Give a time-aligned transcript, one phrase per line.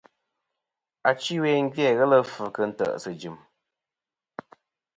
[1.09, 3.37] Achi ɨwe gvi-a ghelɨ fvɨ kɨ nte ̀sɨ jɨm.